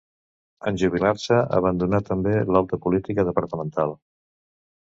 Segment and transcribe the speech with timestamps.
[0.71, 3.97] En jubilar-se, abandonà també l'alta política departamental.